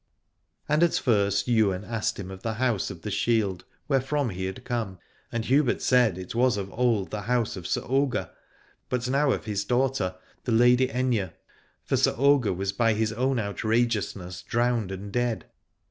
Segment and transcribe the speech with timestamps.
[0.67, 4.97] And first Ywain asked him of the house of the shield, wherefrom he had come;
[5.31, 8.31] and Hubert said that it was of old the house of Sir Ogier,
[8.89, 11.33] but now of his daughter the Lady Aithne,
[11.83, 15.45] for Sir Ogier was by his own out rageousness drowned and dead.